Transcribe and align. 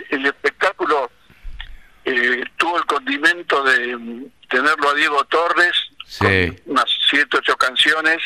el 0.10 0.26
espectáculo 0.26 1.12
eh, 2.06 2.44
tuvo 2.58 2.78
el 2.78 2.86
condimento 2.86 3.64
de 3.64 4.28
tenerlo 4.50 4.90
a 4.90 4.94
Diego 4.94 5.24
Torres, 5.26 5.74
Sí. 6.06 6.20
con 6.20 6.62
unas 6.74 6.86
siete, 7.10 7.38
ocho 7.38 7.56
canciones, 7.58 8.18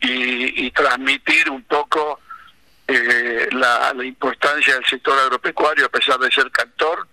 y, 0.00 0.66
y 0.66 0.70
transmitir 0.70 1.50
un 1.50 1.62
poco 1.64 2.18
eh, 2.88 3.48
la, 3.52 3.92
la 3.94 4.04
importancia 4.04 4.74
del 4.74 4.86
sector 4.86 5.16
agropecuario 5.18 5.86
a 5.86 5.90
pesar 5.90 6.18
de 6.18 6.30
ser 6.30 6.50
cantor. 6.50 7.06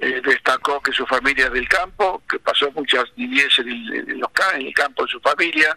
Eh, 0.00 0.20
destacó 0.24 0.80
que 0.80 0.92
su 0.92 1.04
familia 1.06 1.46
es 1.46 1.52
del 1.52 1.68
campo, 1.68 2.22
que 2.30 2.38
pasó 2.38 2.70
muchas 2.72 3.04
niñez 3.16 3.58
en 3.58 3.68
el, 3.68 4.10
en 4.10 4.20
los 4.20 4.30
en 4.54 4.66
el 4.66 4.74
campo 4.74 5.04
de 5.04 5.10
su 5.10 5.20
familia, 5.20 5.76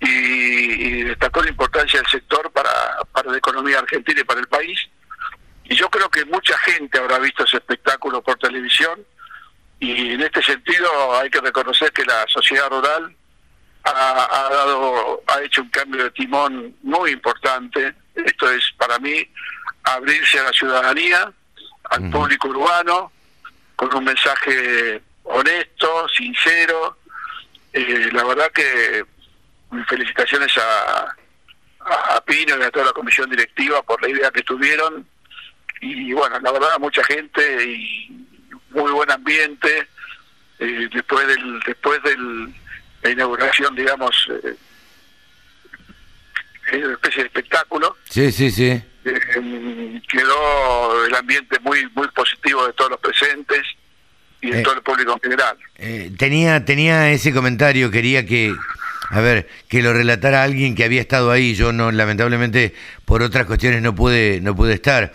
y, 0.00 0.08
y 0.08 1.02
destacó 1.02 1.42
la 1.42 1.50
importancia 1.50 2.00
del 2.00 2.08
sector 2.08 2.50
para, 2.52 2.70
para 3.12 3.32
la 3.32 3.38
economía 3.38 3.78
argentina 3.80 4.20
y 4.20 4.24
para 4.24 4.40
el 4.40 4.46
país. 4.46 4.78
Y 5.64 5.74
yo 5.74 5.88
creo 5.88 6.08
que 6.10 6.24
mucha 6.26 6.56
gente 6.58 6.98
habrá 6.98 7.18
visto 7.18 7.44
ese 7.44 7.56
espectáculo 7.56 8.22
por 8.22 8.36
televisión, 8.36 9.04
y 9.80 10.12
en 10.12 10.20
este 10.20 10.42
sentido 10.42 11.18
hay 11.18 11.28
que 11.30 11.40
reconocer 11.40 11.92
que 11.92 12.04
la 12.04 12.24
sociedad 12.28 12.70
rural 12.70 13.14
ha, 13.84 14.46
ha 14.46 14.48
dado 14.48 15.22
ha 15.26 15.42
hecho 15.42 15.62
un 15.62 15.68
cambio 15.68 16.04
de 16.04 16.10
timón 16.12 16.74
muy 16.82 17.10
importante 17.10 17.94
esto 18.14 18.50
es 18.50 18.72
para 18.78 18.98
mí 18.98 19.28
abrirse 19.82 20.38
a 20.38 20.44
la 20.44 20.52
ciudadanía 20.52 21.32
al 21.90 22.10
público 22.10 22.48
urbano 22.48 23.12
con 23.76 23.94
un 23.94 24.04
mensaje 24.04 25.00
honesto 25.24 26.08
sincero. 26.08 26.98
Eh, 27.72 28.08
la 28.12 28.24
verdad 28.24 28.50
que 28.52 29.04
mis 29.70 29.86
felicitaciones 29.86 30.56
a, 30.58 31.16
a, 31.80 32.20
Pino 32.24 32.56
y 32.58 32.62
a 32.62 32.70
toda 32.70 32.86
la 32.86 32.92
comisión 32.92 33.28
directiva 33.28 33.82
por 33.82 34.00
la 34.02 34.08
idea 34.08 34.30
que 34.30 34.42
tuvieron. 34.42 35.06
Y 35.80 36.12
bueno 36.12 36.38
la 36.40 36.52
verdad 36.52 36.78
mucha 36.78 37.04
gente 37.04 37.64
y 37.64 38.26
muy 38.70 38.90
buen 38.92 39.10
ambiente 39.10 39.88
eh, 40.58 40.88
después 40.92 41.26
del 41.26 41.60
después 41.66 42.02
del 42.02 42.54
la 43.02 43.10
inauguración 43.10 43.74
digamos 43.74 44.28
eh, 44.30 44.56
es 46.72 46.84
una 46.84 46.94
especie 46.94 47.22
de 47.22 47.26
espectáculo. 47.26 47.96
Sí, 48.08 48.32
sí, 48.32 48.50
sí. 48.50 48.82
Eh, 49.04 50.00
quedó 50.08 51.04
el 51.06 51.14
ambiente 51.14 51.58
muy 51.60 51.78
muy 51.94 52.08
positivo 52.08 52.66
de 52.66 52.72
todos 52.72 52.90
los 52.92 53.00
presentes 53.00 53.60
y 54.40 54.50
de 54.50 54.60
Eh. 54.60 54.62
todo 54.62 54.74
el 54.74 54.82
público 54.82 55.12
en 55.12 55.20
general 55.20 55.56
Eh, 55.76 56.10
tenía, 56.18 56.64
tenía 56.64 57.10
ese 57.10 57.32
comentario, 57.32 57.90
quería 57.90 58.26
que, 58.26 58.54
a 59.10 59.20
ver, 59.20 59.48
que 59.68 59.82
lo 59.82 59.92
relatara 59.92 60.42
alguien 60.42 60.74
que 60.74 60.84
había 60.84 61.00
estado 61.00 61.30
ahí. 61.30 61.54
Yo 61.54 61.72
no, 61.72 61.90
lamentablemente, 61.92 62.74
por 63.04 63.22
otras 63.22 63.46
cuestiones 63.46 63.82
no 63.82 63.94
pude, 63.94 64.40
no 64.40 64.54
pude 64.54 64.74
estar. 64.74 65.12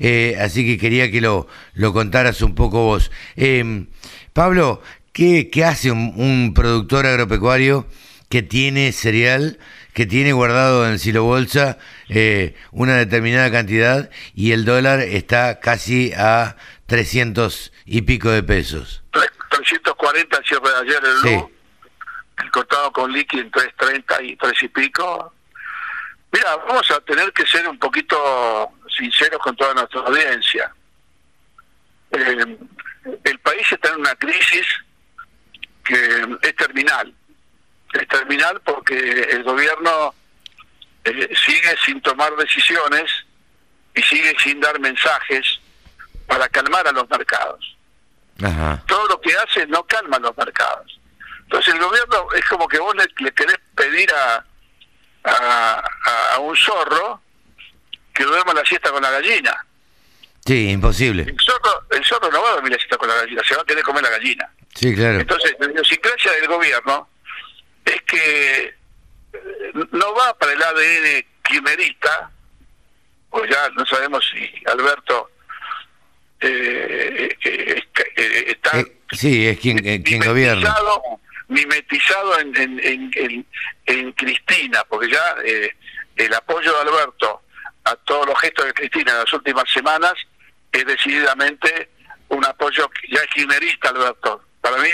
Eh, 0.00 0.36
así 0.40 0.64
que 0.64 0.78
quería 0.78 1.10
que 1.10 1.20
lo, 1.20 1.48
lo 1.74 1.92
contaras 1.92 2.40
un 2.42 2.54
poco 2.54 2.84
vos. 2.84 3.10
Eh, 3.36 3.84
Pablo, 4.32 4.80
¿qué, 5.12 5.50
qué 5.50 5.64
hace 5.64 5.90
un, 5.90 6.12
un 6.16 6.54
productor 6.54 7.04
agropecuario 7.06 7.86
que 8.28 8.42
tiene 8.42 8.92
cereal, 8.92 9.58
que 9.98 10.06
tiene 10.06 10.32
guardado 10.32 10.88
en 10.88 11.00
silo 11.00 11.24
bolsa 11.24 11.76
eh, 12.08 12.54
una 12.70 12.94
determinada 12.94 13.50
cantidad 13.50 14.08
y 14.32 14.52
el 14.52 14.64
dólar 14.64 15.00
está 15.00 15.58
casi 15.58 16.12
a 16.16 16.54
300 16.86 17.72
y 17.84 18.02
pico 18.02 18.30
de 18.30 18.44
pesos? 18.44 19.02
Tre- 19.10 19.28
340 19.50 20.36
al 20.36 20.44
cierre 20.44 20.68
de 20.70 20.76
ayer 20.76 21.02
el 21.04 21.18
Sí. 21.28 21.44
El 22.44 22.50
cortado 22.52 22.92
con 22.92 23.10
liqui 23.10 23.40
en 23.40 23.50
330 23.50 24.22
y 24.22 24.36
3 24.36 24.52
y 24.62 24.68
pico. 24.68 25.34
Mira, 26.30 26.54
vamos 26.68 26.88
a 26.92 27.00
tener 27.00 27.32
que 27.32 27.44
ser 27.44 27.66
un 27.68 27.76
poquito 27.80 28.70
sinceros 28.96 29.40
con 29.40 29.56
toda 29.56 29.74
nuestra 29.74 30.02
audiencia. 30.02 30.72
Eh, 32.12 32.56
el 33.24 33.38
país 33.40 33.66
está 33.72 33.88
en 33.88 33.96
una 34.00 34.14
crisis 34.14 34.64
que 35.84 36.38
es 36.42 36.54
terminal. 36.54 37.12
Es 37.94 38.06
terminal 38.08 38.60
porque 38.64 38.94
el 39.30 39.42
gobierno 39.44 40.14
eh, 41.04 41.30
sigue 41.46 41.74
sin 41.84 42.00
tomar 42.02 42.34
decisiones 42.36 43.10
y 43.94 44.02
sigue 44.02 44.34
sin 44.42 44.60
dar 44.60 44.78
mensajes 44.80 45.60
para 46.26 46.48
calmar 46.48 46.86
a 46.86 46.92
los 46.92 47.08
mercados 47.08 47.76
Ajá. 48.42 48.82
todo 48.86 49.08
lo 49.08 49.20
que 49.20 49.34
hace 49.36 49.66
no 49.66 49.82
calma 49.84 50.18
los 50.18 50.36
mercados. 50.36 51.00
Entonces 51.44 51.72
el 51.74 51.80
gobierno 51.80 52.26
es 52.36 52.44
como 52.44 52.68
que 52.68 52.78
vos 52.78 52.94
le, 52.94 53.06
le 53.24 53.32
querés 53.32 53.56
pedir 53.74 54.12
a, 54.12 54.44
a, 55.24 55.32
a- 56.04 56.34
a 56.34 56.38
un 56.40 56.54
zorro 56.56 57.22
que 58.12 58.24
duerma 58.24 58.52
la 58.52 58.64
siesta 58.66 58.90
con 58.90 59.02
la 59.02 59.10
gallina. 59.10 59.64
Sí, 60.44 60.68
imposible. 60.70 61.22
El 61.22 61.40
zorro, 61.40 61.84
el 61.90 62.04
zorro 62.04 62.30
no 62.30 62.42
va 62.42 62.50
a 62.50 62.52
dormir 62.54 62.72
la 62.72 62.78
siesta 62.78 62.96
con 62.98 63.08
la 63.08 63.14
gallina, 63.16 63.42
se 63.48 63.54
va 63.56 63.62
a 63.62 63.64
querer 63.64 63.82
comer 63.82 64.02
la 64.02 64.10
gallina. 64.10 64.50
Sí, 64.74 64.94
claro. 64.94 65.20
Entonces 65.20 65.56
la 65.58 65.66
idiosincrasia 65.70 66.32
del 66.32 66.46
gobierno 66.48 67.08
es 67.88 68.02
que 68.02 68.64
eh, 69.32 69.72
no 69.92 70.14
va 70.14 70.36
para 70.38 70.52
el 70.52 70.62
ADN 70.62 71.24
kirchnerista, 71.42 72.30
pues 73.30 73.50
ya 73.50 73.68
no 73.70 73.84
sabemos 73.86 74.24
si 74.32 74.50
Alberto 74.66 75.30
eh, 76.40 77.36
eh, 77.44 77.82
eh, 78.16 78.44
está 78.46 78.78
Eh, 78.78 78.96
sí, 79.12 79.48
es 79.48 79.58
quien, 79.58 80.02
quien 80.02 80.20
gobierna. 80.20 80.74
mimetizado, 81.48 82.38
en, 82.38 82.54
en, 82.56 83.46
en, 83.86 84.12
Cristina, 84.12 84.84
porque 84.88 85.10
ya 85.10 85.36
eh, 85.44 85.74
el 86.16 86.34
apoyo 86.34 86.72
de 86.72 86.80
Alberto 86.80 87.42
a 87.84 87.96
todos 87.96 88.26
los 88.26 88.38
gestos 88.40 88.66
de 88.66 88.74
Cristina 88.74 89.12
en 89.12 89.18
las 89.18 89.32
últimas 89.32 89.64
semanas 89.72 90.14
es 90.72 90.84
decididamente 90.84 91.88
un 92.28 92.44
apoyo 92.44 92.90
ya 93.10 93.24
kirchnerista 93.26 93.88
Alberto. 93.88 94.42
Para 94.60 94.76
mí, 94.78 94.90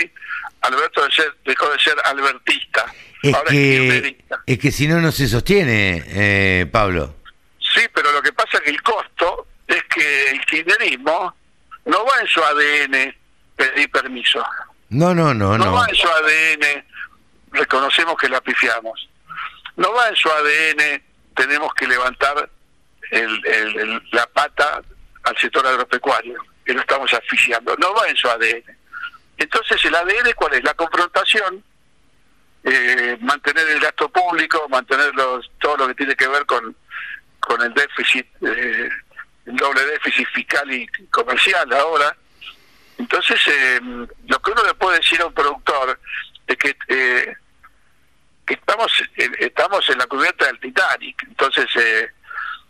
Alberto 0.67 1.03
de 1.05 1.11
ser- 1.11 1.35
dejó 1.45 1.69
de 1.69 1.79
ser 1.79 1.95
albertista. 2.05 2.85
Es 3.21 3.33
Ahora 3.33 3.49
es 3.49 3.55
que, 3.55 3.77
kirchnerista. 3.79 4.39
es 4.45 4.59
que 4.59 4.71
si 4.71 4.87
no, 4.87 4.99
no 5.01 5.11
se 5.11 5.27
sostiene, 5.27 6.03
eh, 6.07 6.65
Pablo. 6.71 7.15
Sí, 7.59 7.81
pero 7.93 8.11
lo 8.11 8.21
que 8.21 8.31
pasa 8.33 8.57
es 8.57 8.61
que 8.61 8.69
el 8.69 8.81
costo 8.81 9.47
es 9.67 9.83
que 9.85 10.29
el 10.29 10.41
kirchnerismo 10.45 11.35
no 11.85 12.05
va 12.05 12.21
en 12.21 12.27
su 12.27 12.43
ADN 12.43 13.15
pedir 13.55 13.89
permiso. 13.91 14.43
No, 14.89 15.13
no, 15.15 15.33
no, 15.33 15.57
no, 15.57 15.65
no. 15.65 15.73
va 15.73 15.87
en 15.89 15.95
su 15.95 16.07
ADN, 16.07 16.85
reconocemos 17.51 18.15
que 18.17 18.29
la 18.29 18.41
pifiamos. 18.41 19.09
No 19.77 19.91
va 19.93 20.09
en 20.09 20.15
su 20.15 20.29
ADN, 20.29 21.01
tenemos 21.35 21.73
que 21.73 21.87
levantar 21.87 22.49
el- 23.11 23.41
el- 23.45 23.79
el- 23.79 24.03
la 24.11 24.25
pata 24.27 24.81
al 25.23 25.37
sector 25.37 25.65
agropecuario, 25.65 26.41
que 26.65 26.73
lo 26.73 26.81
estamos 26.81 27.11
asfixiando. 27.13 27.75
No 27.77 27.93
va 27.93 28.07
en 28.07 28.15
su 28.15 28.27
ADN. 28.29 28.63
Entonces, 29.37 29.83
¿el 29.85 29.95
ADN 29.95 30.33
cuál 30.35 30.53
es? 30.53 30.63
La 30.63 30.73
confrontación, 30.73 31.63
eh, 32.63 33.17
mantener 33.21 33.67
el 33.69 33.79
gasto 33.79 34.09
público, 34.09 34.67
mantener 34.69 35.13
los- 35.15 35.49
todo 35.59 35.77
lo 35.77 35.87
que 35.87 35.95
tiene 35.95 36.15
que 36.15 36.27
ver 36.27 36.45
con, 36.45 36.75
con 37.39 37.61
el 37.61 37.73
déficit, 37.73 38.25
eh, 38.41 38.89
el 39.45 39.55
doble 39.57 39.85
déficit 39.85 40.27
fiscal 40.29 40.71
y 40.71 40.87
comercial 41.11 41.71
ahora. 41.73 42.15
Entonces, 42.97 43.39
eh, 43.47 43.79
lo 43.81 44.39
que 44.41 44.51
uno 44.51 44.63
le 44.63 44.73
puede 44.75 44.97
decir 44.99 45.21
a 45.21 45.27
un 45.27 45.33
productor 45.33 45.99
es 46.47 46.57
que, 46.57 46.75
eh, 46.87 47.35
que 48.47 48.53
estamos, 48.53 48.91
estamos 49.39 49.89
en 49.89 49.97
la 49.97 50.07
cubierta 50.07 50.45
del 50.45 50.59
Titanic. 50.59 51.21
Entonces, 51.27 51.65
eh, 51.75 52.09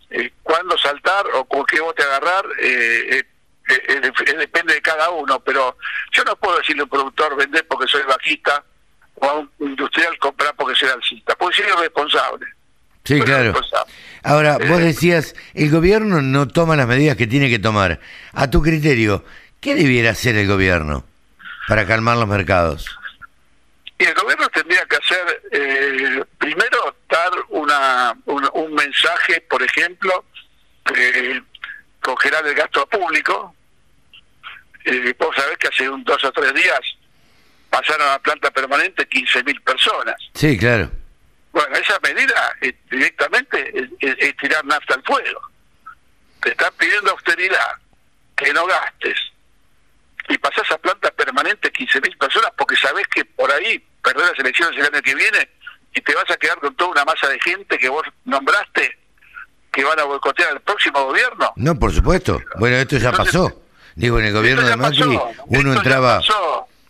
eh, 0.09 0.31
cuándo 0.41 0.77
saltar 0.77 1.25
o 1.33 1.45
con 1.45 1.65
qué 1.65 1.79
bote 1.79 2.03
agarrar, 2.03 2.45
eh, 2.59 3.23
eh, 3.67 4.11
depende 4.37 4.73
de 4.73 4.81
cada 4.81 5.09
uno, 5.09 5.39
pero 5.39 5.77
yo 6.11 6.23
no 6.23 6.35
puedo 6.35 6.57
decirle 6.57 6.81
a 6.81 6.83
un 6.85 6.89
productor 6.89 7.35
vender 7.35 7.65
porque 7.67 7.87
soy 7.87 8.03
bajista 8.03 8.63
o 9.15 9.25
a 9.25 9.33
un 9.35 9.51
industrial 9.59 10.17
comprar 10.19 10.55
porque 10.55 10.75
soy 10.75 10.89
alcista, 10.89 11.35
porque 11.35 11.57
soy 11.57 11.71
responsable. 11.79 12.45
Sí, 13.05 13.21
claro. 13.21 13.53
Ahora, 14.23 14.57
vos 14.57 14.79
decías, 14.79 15.35
el 15.53 15.69
gobierno 15.69 16.23
no 16.23 16.47
toma 16.47 16.75
las 16.75 16.87
medidas 16.87 17.15
que 17.15 17.27
tiene 17.27 17.49
que 17.49 17.59
tomar. 17.59 17.99
A 18.33 18.49
tu 18.49 18.63
criterio, 18.63 19.23
¿qué 19.61 19.75
debiera 19.75 20.09
hacer 20.09 20.35
el 20.35 20.47
gobierno 20.47 21.05
para 21.67 21.85
calmar 21.85 22.17
los 22.17 22.27
mercados? 22.27 22.87
Y 23.99 24.05
el 24.05 24.13
gobierno 24.15 24.49
tendría 24.49 24.83
que 24.85 24.95
hacer, 24.95 25.41
eh, 25.51 26.23
primero, 26.39 26.95
dar 27.07 27.31
una, 27.49 28.17
un, 28.25 28.73
mensaje, 28.73 29.39
por 29.41 29.61
ejemplo, 29.61 30.25
eh, 30.95 31.41
congelar 32.05 32.45
el 32.45 32.53
gasto 32.53 32.85
público. 32.87 33.55
Eh, 34.85 35.15
vos 35.17 35.35
sabés 35.35 35.57
que 35.57 35.67
hace 35.67 35.89
un 35.89 36.03
dos 36.03 36.23
o 36.23 36.31
tres 36.31 36.53
días 36.53 36.79
pasaron 37.71 38.07
a 38.07 38.11
la 38.11 38.19
planta 38.19 38.51
permanente 38.51 39.09
15.000 39.09 39.63
personas. 39.63 40.15
Sí, 40.35 40.55
claro. 40.57 40.91
Bueno, 41.51 41.75
esa 41.75 41.99
medida 42.03 42.55
directamente 42.91 43.73
es, 43.99 44.37
tirar 44.37 44.63
nafta 44.65 44.93
al 44.93 45.03
fuego. 45.03 45.41
Te 46.41 46.51
están 46.51 46.71
pidiendo 46.77 47.11
austeridad, 47.11 47.71
que 48.35 48.53
no 48.53 48.67
gastes. 48.67 49.17
Y 50.29 50.37
pasás 50.37 50.69
a 50.71 50.77
planta 50.77 51.09
permanente 51.11 51.73
15.000 51.73 52.17
personas 52.19 52.51
porque 52.55 52.75
sabés 52.75 53.07
que 53.07 53.25
por 53.25 53.51
ahí 53.51 53.83
perdés 54.03 54.29
las 54.29 54.39
elecciones 54.39 54.77
el 54.77 54.93
año 54.93 55.01
que 55.01 55.15
viene 55.15 55.49
y 55.93 56.01
te 56.01 56.13
vas 56.13 56.29
a 56.29 56.37
quedar 56.37 56.59
con 56.59 56.75
toda 56.75 56.91
una 56.91 57.05
masa 57.05 57.29
de 57.29 57.39
gente 57.39 57.79
que 57.79 57.89
vos 57.89 58.03
nombraste 58.25 59.04
que 59.75 59.83
van 59.83 59.99
a 59.99 60.05
boicotear 60.05 60.51
al 60.51 60.61
próximo 60.61 61.03
gobierno. 61.03 61.51
No, 61.57 61.77
por 61.77 61.93
supuesto. 61.93 62.41
Bueno, 62.57 62.77
esto 62.77 62.97
ya 62.97 63.11
pasó. 63.11 63.61
Digo, 63.95 64.19
en 64.19 64.25
el 64.25 64.33
gobierno 64.33 64.65
de 64.65 64.77
Macri 64.77 65.19
uno 65.47 65.73
entraba... 65.73 66.21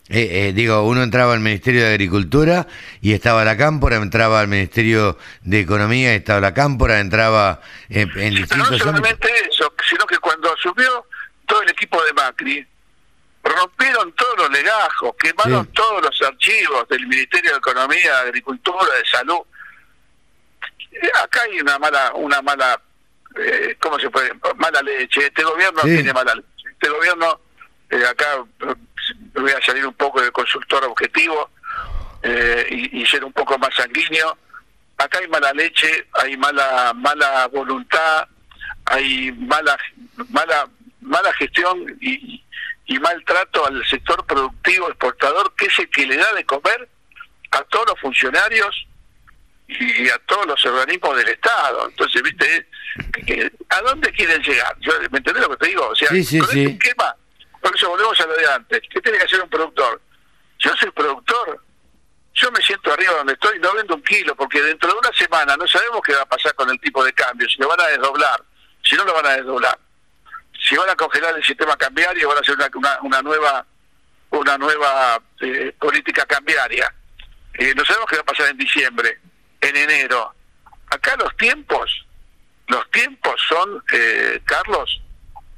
Eh, 0.07 0.49
eh, 0.49 0.53
digo, 0.53 0.83
uno 0.83 1.01
entraba 1.01 1.33
al 1.33 1.39
Ministerio 1.39 1.81
de 1.81 1.89
Agricultura 1.89 2.67
y 3.01 3.13
estaba 3.13 3.43
la 3.43 3.57
cámpora, 3.57 3.95
entraba 3.95 4.39
al 4.39 4.47
Ministerio 4.47 5.17
de 5.41 5.61
Economía 5.61 6.13
y 6.13 6.17
estaba 6.17 6.39
la 6.39 6.53
cámpora, 6.53 6.99
entraba 6.99 7.59
en, 7.89 8.11
en 8.15 8.35
distintos 8.35 8.69
No 8.69 8.77
solamente 8.77 9.27
eso, 9.49 9.73
sino 9.89 10.05
que 10.05 10.19
cuando 10.19 10.53
asumió 10.53 11.07
todo 11.47 11.63
el 11.63 11.71
equipo 11.71 11.99
de 12.03 12.13
Macri, 12.13 12.67
rompieron 13.43 14.13
todos 14.13 14.37
los 14.37 14.51
legajos, 14.51 15.15
quemaron 15.17 15.65
todos 15.73 16.03
los 16.03 16.21
archivos 16.21 16.87
del 16.87 17.07
Ministerio 17.07 17.53
de 17.53 17.57
Economía, 17.57 18.19
Agricultura, 18.19 18.95
de 18.99 19.05
Salud. 19.09 19.41
Eh, 21.01 21.11
acá 21.21 21.41
hay 21.43 21.59
una 21.59 21.77
mala, 21.77 22.11
una 22.15 22.41
mala, 22.41 22.81
eh, 23.37 23.75
¿cómo 23.79 23.99
se 23.99 24.09
puede? 24.09 24.31
Mala 24.57 24.81
leche. 24.81 25.27
Este 25.27 25.43
gobierno 25.43 25.81
tiene 25.81 26.13
mala 26.13 26.35
leche. 26.35 26.69
Este 26.71 26.89
gobierno, 26.89 27.39
eh, 27.89 28.05
acá 28.05 28.43
voy 29.33 29.51
a 29.51 29.61
salir 29.61 29.85
un 29.85 29.93
poco 29.93 30.21
del 30.21 30.31
consultor 30.31 30.85
objetivo 30.85 31.49
eh, 32.23 32.89
y, 32.91 33.05
ser 33.05 33.23
un 33.23 33.33
poco 33.33 33.57
más 33.57 33.73
sanguíneo. 33.75 34.37
Acá 34.97 35.19
hay 35.19 35.27
mala 35.27 35.51
leche, 35.53 36.07
hay 36.13 36.37
mala 36.37 36.93
mala 36.95 37.47
voluntad, 37.47 38.27
hay 38.85 39.31
mala 39.33 39.77
mala 40.29 40.69
mala 41.01 41.33
gestión 41.33 41.97
y, 41.99 42.41
y 42.85 42.99
maltrato 42.99 43.67
al 43.67 43.85
sector 43.85 44.25
productivo 44.25 44.87
exportador, 44.87 45.53
que 45.55 45.65
es 45.65 45.79
el 45.79 45.89
que 45.89 46.05
le 46.07 46.17
da 46.17 46.33
de 46.33 46.45
comer 46.45 46.89
a 47.51 47.61
todos 47.63 47.87
los 47.89 47.99
funcionarios 47.99 48.87
y 49.67 50.09
a 50.09 50.17
todos 50.19 50.45
los 50.45 50.65
organismos 50.65 51.17
del 51.17 51.29
Estado. 51.29 51.87
Entonces, 51.89 52.21
¿viste? 52.21 52.67
¿A 53.69 53.81
dónde 53.81 54.11
quieren 54.11 54.41
llegar? 54.41 54.77
¿Me 55.11 55.17
entendés 55.17 55.43
lo 55.43 55.49
que 55.49 55.57
te 55.57 55.67
digo? 55.67 55.87
O 55.87 55.95
sea, 55.95 56.09
con 56.09 56.17
este 56.17 56.63
esquema 56.63 57.15
por 57.65 57.75
eso 57.75 57.89
volvemos 57.89 58.21
a 58.21 58.27
lo 58.27 58.35
de 58.35 58.47
antes. 58.47 58.81
¿Qué 58.91 59.01
tiene 59.01 59.17
que 59.17 59.23
hacer 59.23 59.41
un 59.41 59.49
productor? 59.49 59.99
Yo 60.59 60.71
soy 60.79 60.91
productor. 60.91 61.59
Yo 62.35 62.51
me 62.51 62.61
siento 62.61 62.93
arriba 62.93 63.13
donde 63.13 63.33
estoy 63.33 63.57
no 63.57 63.73
vendo 63.73 63.95
un 63.95 64.03
kilo, 64.03 64.35
porque 64.35 64.61
dentro 64.61 64.91
de 64.91 64.99
una 64.99 65.11
semana 65.13 65.57
no 65.57 65.65
sabemos 65.65 66.01
qué 66.05 66.13
va 66.13 66.21
a 66.21 66.27
pasar 66.27 66.53
con 66.53 66.69
el 66.69 66.79
tipo 66.79 67.03
de 67.03 67.11
cambio, 67.13 67.49
si 67.49 67.57
lo 67.57 67.67
van 67.67 67.81
a 67.81 67.87
desdoblar, 67.87 68.43
si 68.83 68.95
no 68.95 69.03
lo 69.03 69.15
van 69.15 69.25
a 69.25 69.37
desdoblar, 69.37 69.79
si 70.61 70.75
van 70.75 70.91
a 70.91 70.95
congelar 70.95 71.35
el 71.35 71.43
sistema 71.43 71.75
cambiario, 71.75 72.27
van 72.27 72.37
a 72.37 72.41
hacer 72.41 72.55
una, 72.55 72.99
una, 73.01 73.21
nueva 73.23 73.65
una 74.29 74.57
nueva 74.59 75.19
eh, 75.39 75.73
política 75.79 76.23
cambiaria. 76.27 76.93
Eh, 77.55 77.73
no 77.75 77.83
sabemos 77.83 78.07
qué 78.07 78.17
va 78.17 78.21
a 78.21 78.25
pasar 78.25 78.49
en 78.49 78.57
diciembre, 78.57 79.21
en 79.65 79.75
enero. 79.75 80.33
Acá 80.89 81.15
los 81.17 81.35
tiempos, 81.37 82.05
los 82.67 82.89
tiempos 82.91 83.33
son, 83.47 83.83
eh, 83.91 84.39
Carlos, 84.45 85.01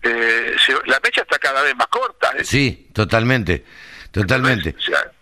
eh, 0.02 0.56
la 0.86 1.00
fecha 1.00 1.22
está 1.22 1.38
cada 1.38 1.62
vez 1.62 1.76
más 1.76 1.88
corta. 1.88 2.32
¿eh? 2.38 2.44
Sí, 2.44 2.90
totalmente, 2.94 3.66
totalmente. 4.12 4.76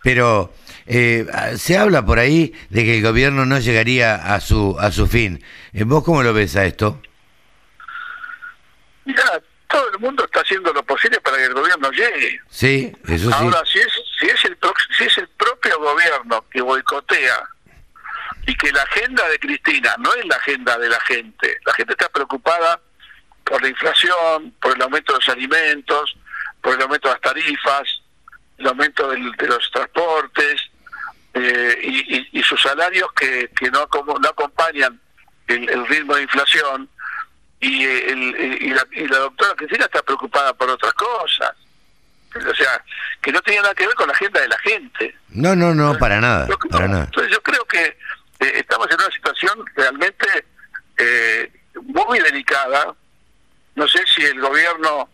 Pero 0.03 0.53
eh, 0.85 1.25
se 1.57 1.77
habla 1.77 2.05
por 2.05 2.19
ahí 2.19 2.53
de 2.69 2.83
que 2.83 2.97
el 2.97 3.03
gobierno 3.03 3.45
no 3.45 3.59
llegaría 3.59 4.15
a 4.15 4.39
su 4.39 4.77
a 4.79 4.91
su 4.91 5.07
fin. 5.07 5.43
¿Vos 5.73 6.03
cómo 6.03 6.23
lo 6.23 6.33
ves 6.33 6.55
a 6.55 6.65
esto? 6.65 7.01
Mira, 9.05 9.41
todo 9.67 9.89
el 9.91 9.99
mundo 9.99 10.23
está 10.25 10.41
haciendo 10.41 10.73
lo 10.73 10.83
posible 10.83 11.19
para 11.21 11.37
que 11.37 11.45
el 11.45 11.53
gobierno 11.53 11.91
llegue. 11.91 12.39
Sí, 12.49 12.91
eso 13.07 13.33
Ahora, 13.33 13.61
si 13.65 13.79
es, 13.79 13.87
si, 14.19 14.25
es 14.27 14.45
el, 14.45 14.57
si 14.97 15.03
es 15.03 15.17
el 15.17 15.27
propio 15.29 15.79
gobierno 15.79 16.45
que 16.49 16.61
boicotea 16.61 17.49
y 18.47 18.55
que 18.55 18.71
la 18.71 18.83
agenda 18.83 19.27
de 19.29 19.39
Cristina 19.39 19.95
no 19.99 20.13
es 20.13 20.25
la 20.25 20.35
agenda 20.35 20.77
de 20.77 20.89
la 20.89 20.99
gente, 21.01 21.59
la 21.65 21.73
gente 21.73 21.93
está 21.93 22.09
preocupada 22.09 22.79
por 23.43 23.61
la 23.61 23.69
inflación, 23.69 24.53
por 24.61 24.75
el 24.75 24.81
aumento 24.81 25.13
de 25.13 25.19
los 25.19 25.29
alimentos, 25.29 26.17
por 26.61 26.75
el 26.75 26.81
aumento 26.81 27.07
de 27.07 27.13
las 27.13 27.21
tarifas, 27.21 28.01
el 28.57 28.67
aumento 28.67 29.09
de 29.09 29.47
los 29.47 29.71
transportes 29.71 30.61
eh, 31.33 32.27
y, 32.31 32.43
sus 32.43 32.61
salarios 32.61 33.11
que, 33.13 33.49
que 33.57 33.69
no, 33.71 33.87
no 34.19 34.29
acompañan 34.29 34.99
el, 35.47 35.87
ritmo 35.87 36.15
de 36.15 36.23
inflación. 36.23 36.89
Y, 37.59 37.83
el, 37.83 38.61
y, 38.61 38.69
la, 38.69 38.85
y 38.91 39.07
la 39.07 39.17
doctora 39.19 39.55
Cristina 39.55 39.85
está 39.85 40.03
preocupada 40.03 40.53
por 40.53 40.69
otras 40.69 40.93
cosas. 40.93 41.51
O 42.35 42.53
sea, 42.53 42.83
que 43.21 43.31
no 43.31 43.41
tenía 43.41 43.61
nada 43.61 43.73
que 43.73 43.87
ver 43.87 43.95
con 43.95 44.07
la 44.07 44.13
agenda 44.13 44.41
de 44.41 44.47
la 44.47 44.59
gente. 44.59 45.17
No, 45.29 45.55
no, 45.55 45.73
no, 45.73 45.97
para 45.97 46.21
nada. 46.21 46.47
para 46.69 46.87
nada. 46.87 47.03
Entonces 47.05 47.31
yo 47.31 47.41
creo 47.41 47.65
que 47.65 47.97
eh, 48.39 48.51
estamos 48.55 48.87
en 48.89 48.95
una 48.95 49.11
situación 49.11 49.65
realmente 49.75 50.25
eh, 50.97 51.51
muy 51.81 52.19
delicada, 52.19 52.95
no 53.75 53.87
sé 53.87 54.03
si 54.13 54.23
el 54.23 54.39
gobierno 54.39 55.09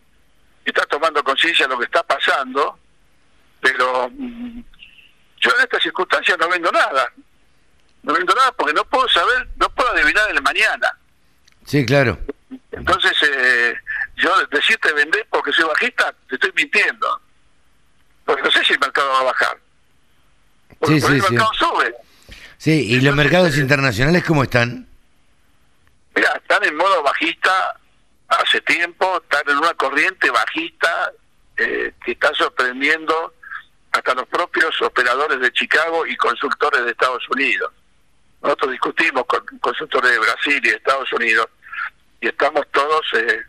está 0.64 0.86
tomando 0.86 1.24
conciencia 1.24 1.66
de 1.66 1.74
lo 1.74 1.80
que 1.80 1.86
está 1.86 2.04
pasando, 2.04 2.78
pero 3.60 4.10
mm, 4.10 4.62
yo 5.40 5.52
en 5.56 5.62
estas 5.62 5.82
circunstancias 5.82 6.38
no 6.40 6.50
vendo 6.50 6.72
nada. 6.72 7.12
No 8.04 8.14
vendo 8.14 8.34
nada 8.34 8.52
porque 8.54 8.74
no 8.74 8.84
puedo 8.86 9.08
saber, 9.10 9.48
no 9.58 9.70
puedo 9.70 9.90
adivinar 9.92 10.30
el 10.32 10.42
mañana. 10.42 10.98
Sí, 11.66 11.86
claro. 11.86 12.18
Entonces, 12.72 13.14
eh, 13.24 13.76
yo 14.16 14.34
decirte 14.48 14.92
vender 14.94 15.26
porque 15.30 15.52
soy 15.52 15.66
bajista, 15.66 16.14
te 16.28 16.36
estoy 16.36 16.52
mintiendo. 16.56 17.22
Porque 18.26 18.42
no 18.42 18.52
sé 18.52 18.64
si 18.64 18.74
el 18.74 18.80
mercado 18.80 19.10
va 19.12 19.20
a 19.20 19.24
bajar. 19.24 19.58
Porque 20.80 21.00
sí, 21.00 21.08
sí, 21.08 21.14
el 21.14 21.22
mercado 21.22 21.54
sube. 21.54 21.96
Sí, 22.62 22.94
¿y 22.94 23.02
los 23.02 23.16
mercados 23.16 23.58
eh, 23.58 23.60
internacionales 23.60 24.24
cómo 24.24 24.44
están? 24.44 24.88
Mira, 26.14 26.30
están 26.36 26.64
en 26.64 26.76
modo 26.78 27.02
bajista 27.02 27.76
hace 28.28 28.62
tiempo, 28.62 29.20
están 29.20 29.42
en 29.50 29.58
una 29.58 29.74
corriente 29.74 30.30
bajista 30.30 31.12
eh, 31.58 31.92
que 32.06 32.12
está 32.12 32.32
sorprendiendo 32.36 33.34
hasta 33.92 34.14
los 34.14 34.28
propios 34.28 34.80
operadores 34.84 35.40
de 35.40 35.52
Chicago 35.54 36.06
y 36.06 36.16
consultores 36.18 36.86
de 36.86 36.92
Estados 36.92 37.28
Unidos. 37.30 37.72
Nosotros 38.44 38.74
discutimos 38.74 39.26
con 39.26 39.44
consultores 39.60 40.12
de 40.12 40.20
Brasil 40.20 40.62
y 40.64 40.70
de 40.70 40.76
Estados 40.76 41.12
Unidos 41.14 41.48
y 42.20 42.28
estamos 42.28 42.68
todos 42.72 43.02
eh, 43.16 43.42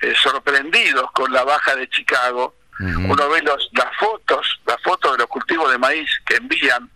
eh, 0.00 0.14
sorprendidos 0.22 1.12
con 1.12 1.30
la 1.30 1.44
baja 1.44 1.76
de 1.76 1.90
Chicago. 1.90 2.54
Uno 2.78 3.28
ve 3.28 3.42
los, 3.42 3.68
las 3.72 3.94
fotos, 3.98 4.60
las 4.64 4.80
fotos 4.82 5.12
de 5.12 5.18
los 5.18 5.26
cultivos 5.26 5.70
de 5.70 5.76
maíz 5.76 6.08
que 6.24 6.36
envían, 6.36 6.90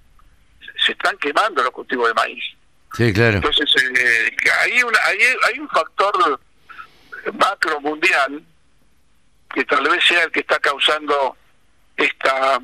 se 0.85 0.93
están 0.93 1.17
quemando 1.19 1.63
los 1.63 1.73
cultivos 1.73 2.09
de 2.09 2.15
maíz. 2.15 2.45
Sí, 2.97 3.13
claro. 3.13 3.37
Entonces, 3.37 3.73
hay, 4.63 4.83
una, 4.83 4.99
hay, 5.05 5.19
hay 5.49 5.59
un 5.59 5.69
factor 5.69 6.41
macro 7.35 7.81
mundial, 7.81 8.43
que 9.55 9.65
tal 9.65 9.89
vez 9.89 10.03
sea 10.05 10.25
el 10.25 10.31
que 10.31 10.41
está 10.41 10.59
causando 10.59 11.37
esta, 11.97 12.61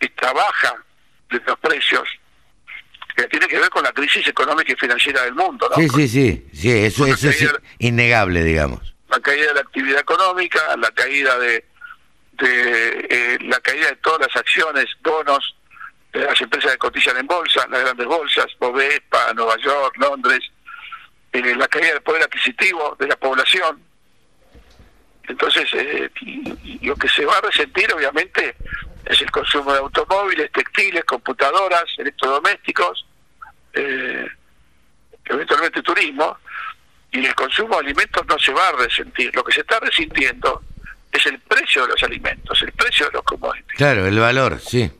esta 0.00 0.32
baja 0.32 0.74
de 1.30 1.40
los 1.46 1.58
precios, 1.58 2.08
que 3.16 3.24
tiene 3.28 3.46
que 3.46 3.58
ver 3.58 3.70
con 3.70 3.82
la 3.82 3.92
crisis 3.92 4.26
económica 4.28 4.72
y 4.72 4.76
financiera 4.76 5.22
del 5.22 5.34
mundo. 5.34 5.70
Sí, 5.74 5.88
sí, 5.88 6.08
sí, 6.08 6.46
sí, 6.52 6.70
eso, 6.70 7.06
eso 7.06 7.30
es 7.30 7.50
innegable, 7.78 8.42
digamos. 8.42 8.94
La 9.08 9.20
caída 9.20 9.48
de 9.48 9.54
la 9.54 9.60
actividad 9.60 10.00
económica, 10.00 10.76
la 10.76 10.90
caída 10.90 11.38
de, 11.38 11.64
de 12.32 13.06
eh, 13.08 13.38
la 13.42 13.60
caída 13.60 13.88
de 13.88 13.96
todas 13.96 14.26
las 14.26 14.36
acciones, 14.36 14.86
bonos 15.02 15.54
las 16.12 16.40
empresas 16.40 16.72
que 16.72 16.78
cotizan 16.78 17.16
en 17.18 17.26
bolsa, 17.26 17.66
las 17.68 17.80
grandes 17.80 18.06
bolsas, 18.06 18.46
Bovespa, 18.58 19.32
Nueva 19.34 19.56
York, 19.58 19.96
Londres, 19.98 20.40
eh, 21.32 21.54
la 21.54 21.68
caída 21.68 21.92
del 21.92 22.02
poder 22.02 22.22
adquisitivo 22.22 22.96
de 22.98 23.08
la 23.08 23.16
población. 23.16 23.82
Entonces, 25.28 25.68
eh, 25.74 26.10
lo 26.82 26.94
que 26.96 27.08
se 27.08 27.24
va 27.24 27.38
a 27.38 27.40
resentir, 27.40 27.92
obviamente, 27.92 28.56
es 29.04 29.20
el 29.20 29.30
consumo 29.30 29.72
de 29.72 29.78
automóviles, 29.80 30.50
textiles, 30.52 31.04
computadoras, 31.04 31.84
electrodomésticos, 31.98 33.06
eh, 33.72 34.26
eventualmente 35.24 35.82
turismo, 35.82 36.38
y 37.12 37.24
el 37.24 37.34
consumo 37.34 37.74
de 37.74 37.86
alimentos 37.86 38.26
no 38.26 38.38
se 38.38 38.52
va 38.52 38.68
a 38.68 38.72
resentir. 38.72 39.34
Lo 39.34 39.44
que 39.44 39.52
se 39.52 39.60
está 39.60 39.80
resintiendo 39.80 40.62
es 41.12 41.26
el 41.26 41.38
precio 41.40 41.82
de 41.82 41.88
los 41.88 42.02
alimentos, 42.02 42.62
el 42.62 42.72
precio 42.72 43.06
de 43.06 43.12
los 43.12 43.22
commodities. 43.22 43.76
Claro, 43.76 44.06
el 44.06 44.18
valor, 44.18 44.60
sí. 44.60 44.90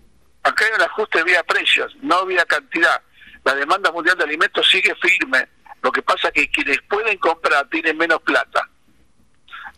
Acá 0.57 0.65
hay 0.65 0.73
un 0.75 0.83
ajuste 0.83 1.23
vía 1.23 1.43
precios, 1.43 1.95
no 2.01 2.25
vía 2.25 2.45
cantidad. 2.47 3.03
La 3.45 3.55
demanda 3.55 3.93
mundial 3.93 4.17
de 4.17 4.25
alimentos 4.25 4.67
sigue 4.71 4.95
firme. 5.03 5.47
Lo 5.83 5.93
que 5.93 6.01
pasa 6.01 6.29
es 6.29 6.33
que 6.35 6.51
quienes 6.51 6.81
pueden 6.89 7.19
comprar 7.19 7.69
tienen 7.69 7.97
menos 7.99 8.23
plata. 8.23 8.67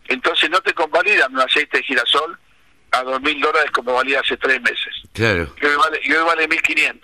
Entonces 0.07 0.49
no 0.49 0.59
te 0.61 0.73
convalidan 0.73 1.33
un 1.33 1.41
aceite 1.41 1.77
de 1.77 1.83
girasol 1.83 2.39
a 2.91 3.03
dos 3.03 3.21
mil 3.21 3.39
dólares 3.41 3.69
como 3.71 3.93
valía 3.93 4.21
hace 4.21 4.37
tres 4.37 4.61
meses. 4.61 4.95
Claro. 5.13 5.53
Y 5.61 5.65
hoy 5.65 5.75
vale, 5.75 5.99
y 6.01 6.13
hoy 6.13 6.23
vale 6.25 6.47
1.500. 6.49 6.99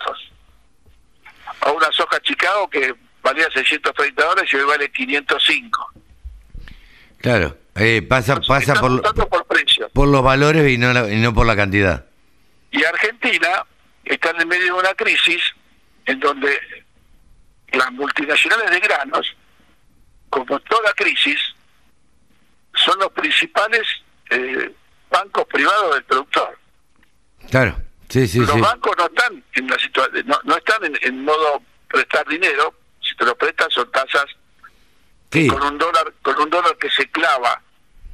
A 1.60 1.70
una 1.72 1.92
soja 1.92 2.18
Chicago 2.22 2.68
que 2.70 2.94
valía 3.22 3.46
630 3.52 4.24
dólares 4.24 4.50
y 4.52 4.56
hoy 4.56 4.64
vale 4.64 4.90
505. 4.90 5.92
Claro. 7.18 7.58
Eh, 7.76 8.00
pasa 8.08 8.40
pasa 8.40 8.74
por, 8.80 9.02
por 9.28 9.44
precio. 9.46 9.90
por 9.92 10.08
los 10.08 10.22
valores 10.22 10.66
y 10.72 10.78
no, 10.78 10.94
la- 10.94 11.12
y 11.12 11.16
no 11.16 11.34
por 11.34 11.46
la 11.46 11.54
cantidad. 11.54 12.05
Y 12.70 12.84
Argentina 12.84 13.64
está 14.04 14.30
en 14.30 14.48
medio 14.48 14.66
de 14.66 14.72
una 14.80 14.94
crisis 14.94 15.42
en 16.06 16.20
donde 16.20 16.58
las 17.72 17.90
multinacionales 17.92 18.70
de 18.70 18.80
granos, 18.80 19.36
como 20.30 20.58
toda 20.60 20.92
crisis, 20.94 21.38
son 22.74 22.98
los 22.98 23.10
principales 23.12 23.82
eh, 24.30 24.72
bancos 25.10 25.44
privados 25.46 25.94
del 25.94 26.04
productor. 26.04 26.58
Claro. 27.50 27.76
Sí, 28.08 28.28
sí, 28.28 28.38
los 28.40 28.50
sí. 28.52 28.60
bancos 28.60 28.92
no 28.98 29.06
están 29.06 29.42
en 29.54 29.66
la 29.66 29.78
situación, 29.78 30.26
no, 30.26 30.38
no 30.44 30.56
están 30.56 30.84
en, 30.84 30.96
en 31.02 31.24
modo 31.24 31.60
prestar 31.88 32.26
dinero, 32.28 32.72
si 33.00 33.16
te 33.16 33.24
lo 33.24 33.34
prestan 33.36 33.70
son 33.70 33.90
tasas 33.90 34.26
Sí. 35.32 35.48
con 35.48 35.60
un 35.62 35.76
dólar, 35.76 36.12
con 36.22 36.40
un 36.40 36.48
dólar 36.50 36.76
que 36.78 36.88
se 36.88 37.10
clava 37.10 37.60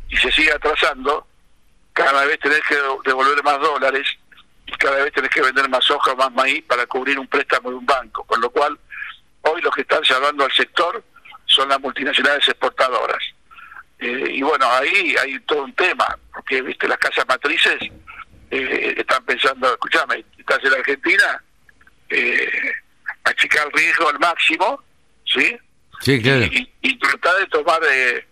y 0.09 0.17
se 0.17 0.33
sigue 0.33 0.51
atrasando, 0.53 1.27
cada 1.93 2.25
vez 2.25 2.39
tenés 2.41 2.63
que 2.67 2.77
devolver 3.05 3.43
más 3.45 3.61
dólares 3.61 4.09
cada 4.79 5.03
vez 5.05 5.13
tenés 5.13 5.31
que 5.31 5.43
vender 5.43 5.69
más 5.69 5.85
soja, 5.85 6.15
más 6.15 6.33
maíz 6.33 6.63
para 6.65 6.87
cubrir 6.87 7.19
un 7.19 7.27
préstamo 7.29 7.71
de 7.71 7.77
un 7.77 7.87
banco, 7.87 8.25
con 8.25 8.41
lo 8.41 8.51
cual 8.51 8.79
hoy 9.43 9.61
los 9.63 9.75
que 9.75 9.83
están 9.83 10.05
salvando 10.05 10.45
al 10.45 10.53
sector 10.53 11.03
son 11.47 11.69
las 11.69 11.81
multinacionales 11.81 12.47
exportadoras. 12.49 13.23
Eh, 13.99 14.27
y 14.31 14.43
bueno, 14.43 14.67
ahí 14.73 15.15
hay 15.23 15.39
todo 15.41 15.63
un 15.65 15.75
tema, 15.75 16.19
porque 16.33 16.63
viste 16.63 16.89
las 16.89 16.99
casas 16.99 17.25
matrices 17.29 17.77
eh, 18.51 18.95
están 18.97 19.25
pensando, 19.25 19.69
escúchame, 19.71 20.25
estás 20.39 20.59
en 20.65 20.73
Argentina, 20.73 21.43
eh, 22.09 22.73
achicar 23.25 23.67
el 23.67 23.73
riesgo 23.73 24.09
al 24.09 24.19
máximo, 24.19 24.83
¿sí? 25.25 25.57
Sí, 26.01 26.21
claro. 26.21 26.43
y, 26.45 26.73
y 26.83 26.99
tratar 26.99 27.37
de 27.37 27.47
tomar 27.47 27.81
eh, 27.89 28.27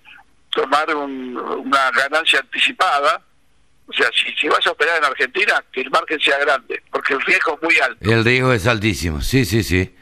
tomar 0.51 0.93
un- 0.97 1.37
una 1.39 1.91
ganancia 1.93 2.41
anticipada. 2.41 3.23
O 3.91 3.93
sea, 3.93 4.07
si, 4.15 4.33
si 4.37 4.49
vas 4.49 4.65
a 4.67 4.71
operar 4.71 4.99
en 4.99 5.05
Argentina, 5.05 5.65
que 5.73 5.81
el 5.81 5.91
margen 5.91 6.21
sea 6.21 6.39
grande, 6.39 6.81
porque 6.93 7.15
el 7.15 7.21
riesgo 7.23 7.55
es 7.57 7.63
muy 7.63 7.77
alto. 7.81 7.97
El 8.01 8.25
riesgo 8.25 8.53
es 8.53 8.67
altísimo. 8.69 9.21
Sí, 9.21 9.45
sí, 9.45 9.65
sí. 9.65 9.93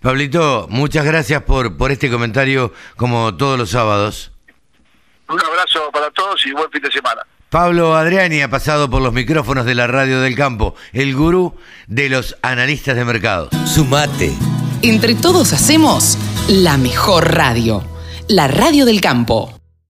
Pablito, 0.00 0.66
muchas 0.68 1.04
gracias 1.04 1.42
por, 1.42 1.76
por 1.76 1.92
este 1.92 2.10
comentario 2.10 2.72
como 2.96 3.36
todos 3.36 3.56
los 3.56 3.70
sábados. 3.70 4.32
Un 5.28 5.40
abrazo 5.40 5.88
para 5.92 6.10
todos 6.10 6.44
y 6.44 6.52
buen 6.52 6.68
fin 6.72 6.82
de 6.82 6.90
semana. 6.90 7.22
Pablo 7.48 7.94
Adriani 7.94 8.42
ha 8.42 8.50
pasado 8.50 8.90
por 8.90 9.00
los 9.00 9.12
micrófonos 9.12 9.64
de 9.64 9.76
la 9.76 9.86
radio 9.86 10.20
del 10.20 10.34
campo, 10.34 10.74
el 10.92 11.14
gurú 11.14 11.54
de 11.86 12.08
los 12.08 12.36
analistas 12.42 12.96
de 12.96 13.04
mercado. 13.04 13.50
Sumate. 13.66 14.32
Entre 14.82 15.14
todos 15.14 15.52
hacemos 15.52 16.18
la 16.48 16.76
mejor 16.76 17.32
radio, 17.32 17.84
la 18.26 18.48
radio 18.48 18.84
del 18.84 19.00
campo. 19.00 19.61